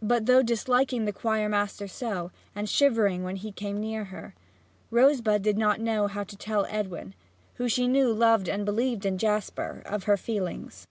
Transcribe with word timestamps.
But, 0.00 0.24
though 0.24 0.42
disliking 0.42 1.04
the 1.04 1.12
choir 1.12 1.46
master 1.46 1.86
so, 1.86 2.30
and 2.54 2.66
shivering 2.66 3.22
whenever 3.22 3.42
he 3.42 3.52
came 3.52 3.78
near 3.80 4.04
her, 4.04 4.34
Rosebud 4.90 5.42
did 5.42 5.58
not 5.58 5.78
know 5.78 6.06
how 6.06 6.24
to 6.24 6.38
tell 6.38 6.64
Edwin, 6.70 7.14
who 7.56 7.68
she 7.68 7.86
knew 7.86 8.10
loved 8.14 8.48
and 8.48 8.64
believed 8.64 9.04
in 9.04 9.18
Jasper, 9.18 9.82
of 9.84 10.04
her 10.04 10.16
feelings. 10.16 10.86